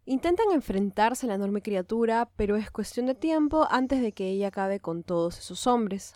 Intentan 0.05 0.51
enfrentarse 0.53 1.25
a 1.25 1.29
la 1.29 1.33
enorme 1.33 1.63
criatura, 1.63 2.29
pero 2.35 2.55
es 2.55 2.69
cuestión 2.69 3.07
de 3.07 3.15
tiempo 3.15 3.65
antes 3.71 3.99
de 4.03 4.11
que 4.11 4.29
ella 4.29 4.49
acabe 4.49 4.79
con 4.79 5.01
todos 5.01 5.39
esos 5.39 5.65
hombres. 5.65 6.13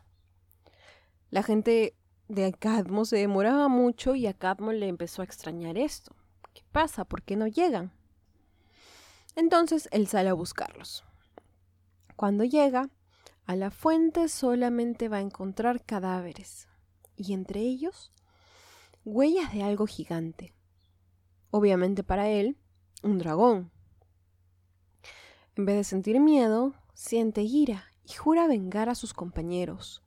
La 1.31 1.41
gente 1.41 1.95
de 2.27 2.53
Cadmo 2.53 3.05
se 3.05 3.17
demoraba 3.17 3.69
mucho 3.69 4.13
y 4.13 4.27
a 4.27 4.35
Cadmo 4.35 4.71
le 4.71 4.87
empezó 4.87 5.23
a 5.23 5.25
extrañar 5.25 5.79
esto. 5.79 6.15
¿Qué 6.53 6.61
pasa? 6.71 7.05
¿Por 7.05 7.23
qué 7.23 7.35
no 7.35 7.47
llegan? 7.47 7.91
Entonces 9.35 9.89
él 9.91 10.05
sale 10.05 10.29
a 10.29 10.33
buscarlos. 10.33 11.03
Cuando 12.15 12.43
llega 12.43 12.91
a 13.47 13.55
la 13.55 13.71
fuente 13.71 14.29
solamente 14.29 15.09
va 15.09 15.17
a 15.17 15.21
encontrar 15.21 15.83
cadáveres 15.83 16.68
y 17.19 17.33
entre 17.33 17.59
ellos 17.59 18.11
huellas 19.03 19.53
de 19.53 19.63
algo 19.63 19.85
gigante. 19.85 20.53
Obviamente 21.51 22.03
para 22.03 22.29
él, 22.29 22.57
un 23.03 23.17
dragón. 23.17 23.71
En 25.55 25.65
vez 25.65 25.75
de 25.75 25.83
sentir 25.83 26.19
miedo, 26.19 26.73
siente 26.93 27.41
ira 27.41 27.85
y 28.03 28.13
jura 28.13 28.47
vengar 28.47 28.89
a 28.89 28.95
sus 28.95 29.13
compañeros. 29.13 30.03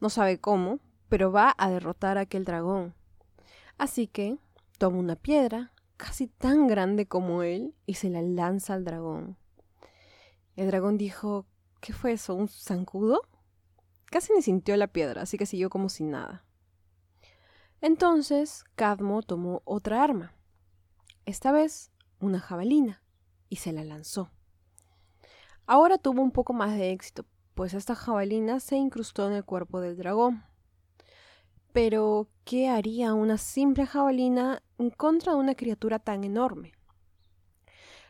No 0.00 0.08
sabe 0.08 0.40
cómo, 0.40 0.80
pero 1.08 1.30
va 1.30 1.54
a 1.58 1.70
derrotar 1.70 2.16
a 2.16 2.22
aquel 2.22 2.44
dragón. 2.44 2.94
Así 3.76 4.06
que 4.06 4.38
toma 4.78 4.98
una 4.98 5.16
piedra, 5.16 5.72
casi 5.96 6.26
tan 6.26 6.66
grande 6.66 7.06
como 7.06 7.42
él 7.42 7.74
y 7.84 7.94
se 7.94 8.08
la 8.08 8.22
lanza 8.22 8.74
al 8.74 8.84
dragón. 8.84 9.36
El 10.56 10.68
dragón 10.68 10.96
dijo, 10.96 11.46
¿qué 11.80 11.92
fue 11.92 12.12
eso? 12.12 12.34
¿Un 12.34 12.48
zancudo? 12.48 13.22
Casi 14.10 14.32
ni 14.34 14.42
sintió 14.42 14.76
la 14.76 14.88
piedra, 14.88 15.22
así 15.22 15.38
que 15.38 15.46
siguió 15.46 15.70
como 15.70 15.88
sin 15.88 16.10
nada. 16.10 16.44
Entonces 17.80 18.64
Cadmo 18.74 19.22
tomó 19.22 19.62
otra 19.64 20.02
arma, 20.02 20.34
esta 21.24 21.52
vez 21.52 21.92
una 22.18 22.40
jabalina, 22.40 23.02
y 23.48 23.56
se 23.56 23.72
la 23.72 23.84
lanzó. 23.84 24.30
Ahora 25.66 25.96
tuvo 25.96 26.20
un 26.22 26.32
poco 26.32 26.52
más 26.52 26.76
de 26.76 26.90
éxito, 26.90 27.24
pues 27.54 27.72
esta 27.72 27.94
jabalina 27.94 28.60
se 28.60 28.76
incrustó 28.76 29.28
en 29.28 29.34
el 29.34 29.44
cuerpo 29.44 29.80
del 29.80 29.96
dragón. 29.96 30.44
Pero, 31.72 32.28
¿qué 32.44 32.68
haría 32.68 33.14
una 33.14 33.38
simple 33.38 33.86
jabalina 33.86 34.62
en 34.78 34.90
contra 34.90 35.32
de 35.32 35.38
una 35.38 35.54
criatura 35.54 36.00
tan 36.00 36.24
enorme? 36.24 36.72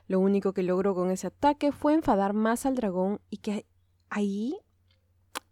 Lo 0.06 0.18
único 0.18 0.54
que 0.54 0.62
logró 0.62 0.94
con 0.94 1.10
ese 1.10 1.26
ataque 1.26 1.70
fue 1.70 1.92
enfadar 1.92 2.32
más 2.32 2.64
al 2.64 2.74
dragón 2.74 3.20
y 3.28 3.36
que 3.36 3.66
ahí 4.08 4.56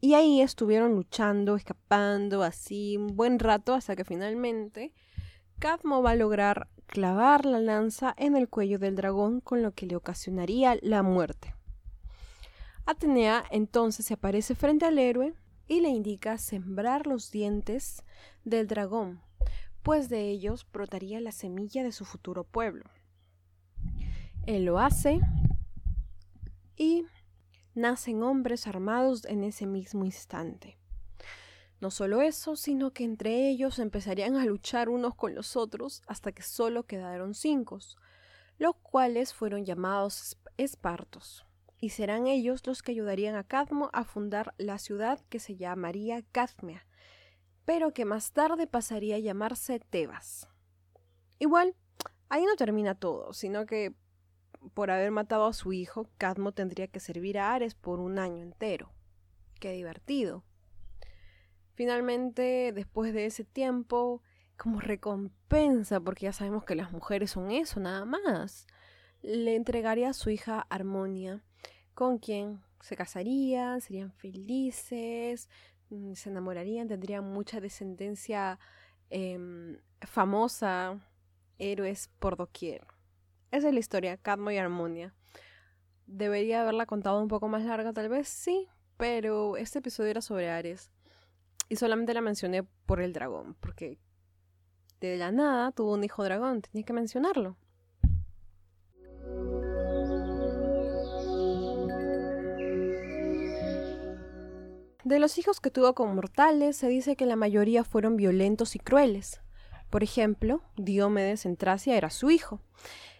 y 0.00 0.14
ahí 0.14 0.40
estuvieron 0.40 0.94
luchando, 0.94 1.56
escapando 1.56 2.42
así 2.42 2.96
un 2.96 3.16
buen 3.16 3.38
rato 3.38 3.74
hasta 3.74 3.96
que 3.96 4.04
finalmente 4.04 4.92
Cadmo 5.58 6.02
va 6.02 6.12
a 6.12 6.16
lograr 6.16 6.68
clavar 6.86 7.44
la 7.44 7.58
lanza 7.58 8.14
en 8.16 8.36
el 8.36 8.48
cuello 8.48 8.78
del 8.78 8.94
dragón 8.94 9.40
con 9.40 9.62
lo 9.62 9.72
que 9.72 9.86
le 9.86 9.96
ocasionaría 9.96 10.78
la 10.82 11.02
muerte. 11.02 11.54
Atenea 12.86 13.44
entonces 13.50 14.06
se 14.06 14.14
aparece 14.14 14.54
frente 14.54 14.86
al 14.86 14.98
héroe 14.98 15.34
y 15.66 15.80
le 15.80 15.88
indica 15.88 16.38
sembrar 16.38 17.06
los 17.06 17.30
dientes 17.30 18.02
del 18.44 18.66
dragón, 18.68 19.20
pues 19.82 20.08
de 20.08 20.30
ellos 20.30 20.66
brotaría 20.72 21.20
la 21.20 21.32
semilla 21.32 21.82
de 21.82 21.92
su 21.92 22.04
futuro 22.04 22.44
pueblo. 22.44 22.84
Él 24.46 24.64
lo 24.64 24.78
hace 24.78 25.20
y 26.76 27.04
nacen 27.78 28.22
hombres 28.22 28.66
armados 28.66 29.24
en 29.24 29.44
ese 29.44 29.66
mismo 29.66 30.04
instante. 30.04 30.78
No 31.80 31.90
solo 31.90 32.22
eso, 32.22 32.56
sino 32.56 32.92
que 32.92 33.04
entre 33.04 33.48
ellos 33.48 33.78
empezarían 33.78 34.36
a 34.36 34.44
luchar 34.44 34.88
unos 34.88 35.14
con 35.14 35.34
los 35.34 35.56
otros 35.56 36.02
hasta 36.06 36.32
que 36.32 36.42
solo 36.42 36.84
quedaron 36.86 37.34
cinco, 37.34 37.78
los 38.58 38.74
cuales 38.76 39.32
fueron 39.32 39.64
llamados 39.64 40.36
espartos 40.56 41.46
y 41.80 41.90
serán 41.90 42.26
ellos 42.26 42.66
los 42.66 42.82
que 42.82 42.92
ayudarían 42.92 43.36
a 43.36 43.44
Cadmo 43.44 43.90
a 43.92 44.04
fundar 44.04 44.54
la 44.58 44.78
ciudad 44.78 45.20
que 45.28 45.38
se 45.38 45.56
llamaría 45.56 46.22
Cadmea, 46.32 46.84
pero 47.64 47.92
que 47.92 48.04
más 48.04 48.32
tarde 48.32 48.66
pasaría 48.66 49.16
a 49.16 49.20
llamarse 49.20 49.78
Tebas. 49.78 50.48
Igual, 51.38 51.76
ahí 52.28 52.44
no 52.44 52.56
termina 52.56 52.96
todo, 52.96 53.32
sino 53.32 53.66
que 53.66 53.94
por 54.74 54.90
haber 54.90 55.10
matado 55.10 55.46
a 55.46 55.52
su 55.52 55.72
hijo, 55.72 56.08
Cadmo 56.18 56.52
tendría 56.52 56.88
que 56.88 57.00
servir 57.00 57.38
a 57.38 57.54
Ares 57.54 57.74
por 57.74 58.00
un 58.00 58.18
año 58.18 58.42
entero. 58.42 58.90
Qué 59.60 59.72
divertido. 59.72 60.44
Finalmente, 61.74 62.72
después 62.72 63.12
de 63.12 63.26
ese 63.26 63.44
tiempo, 63.44 64.22
como 64.56 64.80
recompensa, 64.80 66.00
porque 66.00 66.24
ya 66.24 66.32
sabemos 66.32 66.64
que 66.64 66.74
las 66.74 66.92
mujeres 66.92 67.30
son 67.30 67.50
eso, 67.50 67.78
nada 67.80 68.04
más, 68.04 68.66
le 69.22 69.54
entregaría 69.54 70.10
a 70.10 70.14
su 70.14 70.30
hija 70.30 70.66
Armonia 70.68 71.42
con 71.94 72.18
quien 72.18 72.60
se 72.80 72.96
casarían, 72.96 73.80
serían 73.80 74.12
felices, 74.12 75.48
mm, 75.90 76.14
se 76.14 76.30
enamorarían, 76.30 76.88
tendrían 76.88 77.24
mucha 77.24 77.60
descendencia 77.60 78.58
em, 79.10 79.78
famosa, 80.02 81.00
héroes 81.58 82.10
por 82.18 82.36
doquier. 82.36 82.86
Esa 83.50 83.68
es 83.68 83.74
la 83.74 83.80
historia, 83.80 84.16
Cadmo 84.18 84.50
y 84.50 84.58
Armonia. 84.58 85.14
Debería 86.06 86.62
haberla 86.62 86.86
contado 86.86 87.20
un 87.20 87.28
poco 87.28 87.48
más 87.48 87.64
larga, 87.64 87.92
tal 87.92 88.08
vez 88.08 88.28
sí, 88.28 88.68
pero 88.96 89.56
este 89.56 89.78
episodio 89.78 90.10
era 90.10 90.20
sobre 90.20 90.50
Ares. 90.50 90.90
Y 91.68 91.76
solamente 91.76 92.14
la 92.14 92.20
mencioné 92.20 92.62
por 92.86 93.00
el 93.00 93.12
dragón, 93.12 93.56
porque 93.60 93.98
de 95.00 95.16
la 95.16 95.32
nada 95.32 95.72
tuvo 95.72 95.94
un 95.94 96.04
hijo 96.04 96.24
dragón, 96.24 96.62
tenía 96.62 96.84
que 96.84 96.92
mencionarlo. 96.92 97.56
De 105.04 105.18
los 105.18 105.38
hijos 105.38 105.60
que 105.60 105.70
tuvo 105.70 105.94
con 105.94 106.14
mortales, 106.14 106.76
se 106.76 106.88
dice 106.88 107.16
que 107.16 107.24
la 107.24 107.36
mayoría 107.36 107.82
fueron 107.82 108.16
violentos 108.16 108.76
y 108.76 108.78
crueles. 108.78 109.40
Por 109.88 110.02
ejemplo, 110.02 110.60
Diomedes 110.76 111.46
en 111.46 111.56
Tracia 111.56 111.96
era 111.96 112.10
su 112.10 112.30
hijo. 112.30 112.60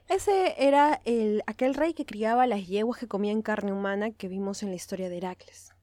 Ese 0.09 0.55
era 0.57 1.03
el, 1.05 1.43
aquel 1.47 1.75
rey 1.75 1.93
que 1.93 2.07
criaba 2.07 2.47
las 2.47 2.67
yeguas 2.67 2.99
que 2.99 3.07
comían 3.07 3.43
carne 3.43 3.73
humana 3.73 4.11
que 4.11 4.29
vimos 4.29 4.63
en 4.63 4.71
la 4.71 4.77
historia 4.77 5.11
de 5.11 5.19
Heracles. 5.19 5.75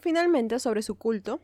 Finalmente, 0.00 0.60
sobre 0.60 0.82
su 0.82 0.94
culto, 0.94 1.40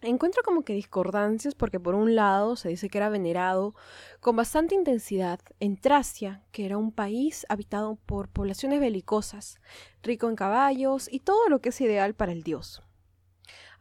encuentro 0.00 0.42
como 0.42 0.62
que 0.64 0.72
discordancias 0.72 1.54
porque 1.54 1.78
por 1.78 1.94
un 1.94 2.14
lado 2.14 2.56
se 2.56 2.70
dice 2.70 2.88
que 2.88 2.96
era 2.96 3.10
venerado 3.10 3.74
con 4.20 4.34
bastante 4.34 4.74
intensidad 4.74 5.38
en 5.60 5.76
Tracia, 5.76 6.42
que 6.50 6.64
era 6.64 6.78
un 6.78 6.92
país 6.92 7.44
habitado 7.50 7.96
por 8.06 8.28
poblaciones 8.28 8.80
belicosas, 8.80 9.60
rico 10.02 10.30
en 10.30 10.36
caballos 10.36 11.12
y 11.12 11.20
todo 11.20 11.50
lo 11.50 11.60
que 11.60 11.68
es 11.68 11.80
ideal 11.82 12.14
para 12.14 12.32
el 12.32 12.42
dios. 12.42 12.82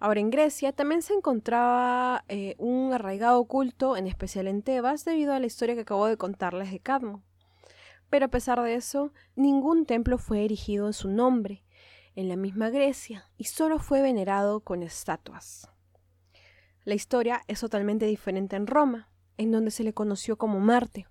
Ahora 0.02 0.20
en 0.20 0.32
Grecia 0.32 0.72
también 0.72 1.04
se 1.04 1.14
encontraba 1.14 2.26
eh, 2.28 2.56
un 2.58 2.92
arraigado 2.92 3.46
culto, 3.46 3.96
en 3.96 4.08
especial 4.08 4.48
en 4.48 4.64
Tebas, 4.64 5.06
debido 5.06 5.32
a 5.32 5.40
la 5.40 5.46
historia 5.46 5.76
que 5.76 5.82
acabo 5.82 6.08
de 6.08 6.18
contarles 6.18 6.72
de 6.72 6.80
Cadmo. 6.80 7.22
Pero 8.10 8.26
a 8.26 8.30
pesar 8.30 8.60
de 8.64 8.74
eso, 8.74 9.14
ningún 9.36 9.86
templo 9.86 10.18
fue 10.18 10.44
erigido 10.44 10.88
en 10.88 10.94
su 10.94 11.08
nombre, 11.08 11.64
en 12.16 12.30
la 12.30 12.36
misma 12.36 12.72
Grecia, 12.72 13.30
y 13.38 13.44
solo 13.44 13.78
fue 13.78 14.02
venerado 14.02 14.62
con 14.62 14.82
estatuas. 14.82 15.70
La 16.84 16.96
historia 16.96 17.44
es 17.48 17.60
totalmente 17.60 18.08
diferente 18.08 18.56
en 18.56 18.66
Roma, 18.66 19.08
en 19.38 19.52
donde 19.52 19.70
se 19.70 19.84
le 19.84 19.94
conoció 19.94 20.36
como 20.36 20.60
Marte. 20.60 21.06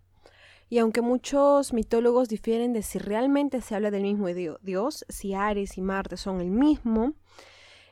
Y 0.68 0.78
aunque 0.78 1.00
muchos 1.00 1.72
mitólogos 1.72 2.28
difieren 2.28 2.72
de 2.72 2.82
si 2.82 2.98
realmente 2.98 3.60
se 3.60 3.76
habla 3.76 3.92
del 3.92 4.02
mismo 4.02 4.26
dios, 4.26 5.04
si 5.08 5.32
Ares 5.32 5.78
y 5.78 5.80
Marte 5.80 6.16
son 6.16 6.40
el 6.40 6.50
mismo, 6.50 7.14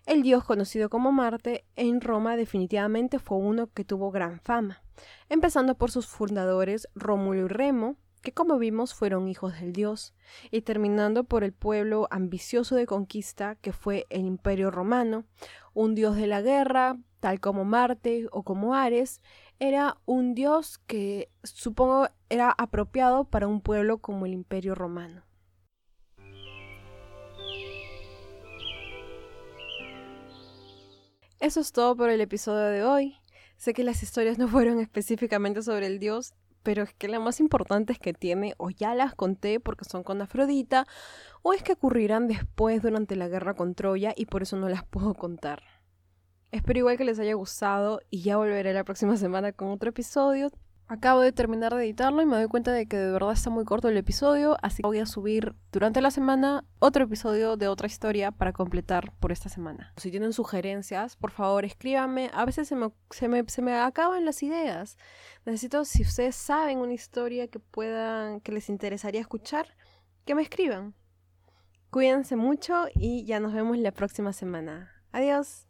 el 0.08 0.22
dios 0.22 0.42
conocido 0.42 0.88
como 0.88 1.12
Marte 1.12 1.66
en 1.76 2.00
Roma 2.00 2.34
definitivamente 2.36 3.18
fue 3.18 3.36
uno 3.36 3.66
que 3.66 3.84
tuvo 3.84 4.10
gran 4.10 4.40
fama, 4.40 4.82
empezando 5.28 5.74
por 5.74 5.90
sus 5.90 6.06
fundadores 6.06 6.88
Rómulo 6.94 7.44
y 7.44 7.48
Remo, 7.48 7.96
que 8.22 8.32
como 8.32 8.58
vimos 8.58 8.94
fueron 8.94 9.28
hijos 9.28 9.60
del 9.60 9.74
dios, 9.74 10.14
y 10.50 10.62
terminando 10.62 11.24
por 11.24 11.44
el 11.44 11.52
pueblo 11.52 12.08
ambicioso 12.10 12.74
de 12.74 12.86
conquista 12.86 13.56
que 13.56 13.74
fue 13.74 14.06
el 14.08 14.22
Imperio 14.22 14.70
Romano, 14.70 15.24
un 15.74 15.94
dios 15.94 16.16
de 16.16 16.26
la 16.26 16.40
guerra, 16.40 16.96
tal 17.20 17.38
como 17.38 17.66
Marte 17.66 18.28
o 18.32 18.44
como 18.44 18.74
Ares, 18.74 19.20
era 19.58 19.98
un 20.06 20.34
dios 20.34 20.78
que 20.86 21.30
supongo 21.42 22.08
era 22.30 22.54
apropiado 22.56 23.24
para 23.24 23.46
un 23.46 23.60
pueblo 23.60 23.98
como 23.98 24.24
el 24.24 24.32
Imperio 24.32 24.74
Romano. 24.74 25.27
Eso 31.40 31.60
es 31.60 31.70
todo 31.70 31.94
por 31.94 32.10
el 32.10 32.20
episodio 32.20 32.66
de 32.66 32.82
hoy. 32.82 33.16
Sé 33.56 33.72
que 33.72 33.84
las 33.84 34.02
historias 34.02 34.38
no 34.38 34.48
fueron 34.48 34.80
específicamente 34.80 35.62
sobre 35.62 35.86
el 35.86 36.00
dios, 36.00 36.34
pero 36.64 36.82
es 36.82 36.92
que 36.94 37.06
las 37.06 37.20
más 37.20 37.38
importantes 37.38 38.00
que 38.00 38.12
tiene 38.12 38.54
o 38.56 38.70
ya 38.70 38.96
las 38.96 39.14
conté 39.14 39.60
porque 39.60 39.84
son 39.84 40.02
con 40.02 40.20
Afrodita, 40.20 40.88
o 41.42 41.52
es 41.52 41.62
que 41.62 41.74
ocurrirán 41.74 42.26
después 42.26 42.82
durante 42.82 43.14
la 43.14 43.28
guerra 43.28 43.54
con 43.54 43.76
Troya 43.76 44.12
y 44.16 44.26
por 44.26 44.42
eso 44.42 44.56
no 44.56 44.68
las 44.68 44.84
puedo 44.90 45.14
contar. 45.14 45.62
Espero 46.50 46.80
igual 46.80 46.96
que 46.96 47.04
les 47.04 47.20
haya 47.20 47.34
gustado 47.34 48.00
y 48.10 48.22
ya 48.22 48.36
volveré 48.36 48.72
la 48.72 48.82
próxima 48.82 49.16
semana 49.16 49.52
con 49.52 49.68
otro 49.68 49.90
episodio. 49.90 50.50
Acabo 50.90 51.20
de 51.20 51.32
terminar 51.32 51.74
de 51.74 51.84
editarlo 51.84 52.22
y 52.22 52.26
me 52.26 52.36
doy 52.36 52.48
cuenta 52.48 52.72
de 52.72 52.86
que 52.86 52.96
de 52.96 53.12
verdad 53.12 53.32
está 53.32 53.50
muy 53.50 53.66
corto 53.66 53.90
el 53.90 53.96
episodio, 53.98 54.56
así 54.62 54.82
que 54.82 54.86
voy 54.86 55.00
a 55.00 55.04
subir 55.04 55.54
durante 55.70 56.00
la 56.00 56.10
semana 56.10 56.64
otro 56.78 57.04
episodio 57.04 57.58
de 57.58 57.68
otra 57.68 57.86
historia 57.86 58.32
para 58.32 58.54
completar 58.54 59.12
por 59.20 59.30
esta 59.30 59.50
semana. 59.50 59.92
Si 59.98 60.10
tienen 60.10 60.32
sugerencias, 60.32 61.14
por 61.14 61.30
favor 61.30 61.66
escríbanme. 61.66 62.30
A 62.32 62.46
veces 62.46 62.68
se 62.68 62.74
me, 62.74 62.90
se 63.10 63.28
me, 63.28 63.44
se 63.48 63.60
me 63.60 63.74
acaban 63.74 64.24
las 64.24 64.42
ideas. 64.42 64.96
Necesito, 65.44 65.84
si 65.84 66.04
ustedes 66.04 66.36
saben 66.36 66.78
una 66.78 66.94
historia 66.94 67.48
que 67.48 67.58
puedan, 67.58 68.40
que 68.40 68.52
les 68.52 68.70
interesaría 68.70 69.20
escuchar, 69.20 69.76
que 70.24 70.34
me 70.34 70.40
escriban. 70.40 70.94
Cuídense 71.90 72.34
mucho 72.34 72.86
y 72.94 73.26
ya 73.26 73.40
nos 73.40 73.52
vemos 73.52 73.76
la 73.76 73.92
próxima 73.92 74.32
semana. 74.32 74.90
Adiós. 75.12 75.67